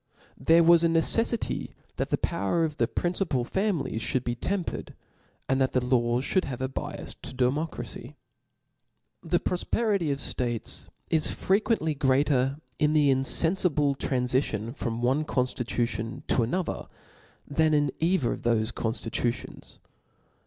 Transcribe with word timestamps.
There 0.39 0.63
was 0.63 0.83
a 0.83 0.87
ncr 0.87 0.93
feffity 0.93 0.93
OF 0.95 0.97
LAWS. 0.97 1.49
247 1.49 1.57
ncceflity 1.61 1.75
that 1.97 2.09
the 2.09 2.17
power 2.17 2.63
of 2.65 2.77
the 2.77 2.87
principal 2.87 3.45
families 3.45 4.01
Book 4.01 4.09
fhould 4.09 4.23
be 4.23 4.33
tempered, 4.33 4.95
and 5.47 5.61
that 5.61 5.73
the 5.73 5.85
laws 5.85 6.23
fliould 6.23 6.45
have 6.45 6.57
q^^\. 6.57 6.61
9 6.61 6.69
biafs 6.97 7.15
to 7.21 7.33
democracy. 7.35 8.15
The 9.21 9.39
profperity 9.39 10.09
of 10.09 10.17
ftatcs 10.17 10.87
is 11.11 11.29
frequently 11.29 11.93
greater 11.93 12.57
in 12.79 12.93
the 12.93 13.11
infenfible 13.11 13.95
tranlicion 13.97 14.75
from 14.75 15.03
one 15.03 15.23
conflitucion 15.23 16.25
to 16.29 16.41
another, 16.41 16.87
than 17.47 17.75
in 17.75 17.91
either 17.99 18.33
of 18.33 18.41
thofe 18.41 18.71
conftitutions. 18.73 19.77